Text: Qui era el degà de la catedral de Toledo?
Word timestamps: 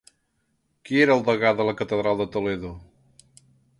Qui 0.89 0.97
era 1.03 1.13
el 1.17 1.21
degà 1.27 1.51
de 1.59 1.67
la 1.67 1.75
catedral 1.83 2.19
de 2.25 2.27
Toledo? 2.37 2.73